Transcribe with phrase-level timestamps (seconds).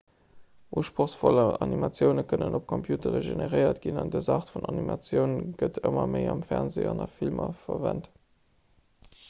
[0.81, 6.25] usprochsvoll animatioune kënnen op computere generéiert ginn an dës aart vun animatioun gëtt ëmmer méi
[6.33, 8.09] am fernsee an a filmer verwent